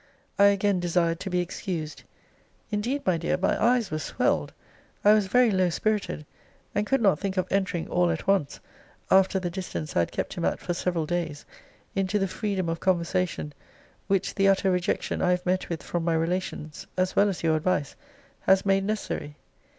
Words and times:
I 0.39 0.45
again 0.45 0.79
desired 0.79 1.19
to 1.19 1.29
be 1.29 1.41
excused. 1.41 2.01
Indeed, 2.71 3.05
my 3.05 3.19
dear, 3.19 3.37
my 3.37 3.63
eyes 3.63 3.91
were 3.91 3.99
swelled: 3.99 4.51
I 5.05 5.13
was 5.13 5.27
very 5.27 5.51
low 5.51 5.69
spirited; 5.69 6.25
and 6.73 6.87
could 6.87 7.03
not 7.03 7.19
think 7.19 7.37
of 7.37 7.45
entering 7.51 7.87
all 7.87 8.09
at 8.09 8.25
once, 8.25 8.59
after 9.11 9.39
the 9.39 9.51
distance 9.51 9.95
I 9.95 9.99
had 9.99 10.11
kept 10.11 10.33
him 10.33 10.43
at 10.43 10.59
for 10.59 10.73
several 10.73 11.05
days, 11.05 11.45
into 11.93 12.17
the 12.17 12.27
freedom 12.27 12.67
of 12.67 12.79
conversation 12.79 13.53
which 14.07 14.33
the 14.33 14.47
utter 14.47 14.71
rejection 14.71 15.21
I 15.21 15.29
have 15.29 15.45
met 15.45 15.69
with 15.69 15.83
from 15.83 16.03
my 16.03 16.15
relations, 16.15 16.87
as 16.97 17.15
well 17.15 17.29
as 17.29 17.43
your 17.43 17.55
advice, 17.55 17.95
has 18.47 18.65
made 18.65 18.83
necessary. 18.83 19.35